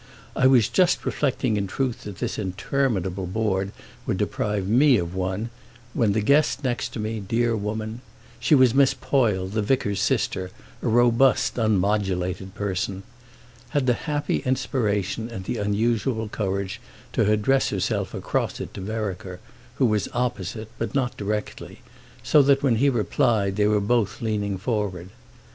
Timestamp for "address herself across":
17.31-18.59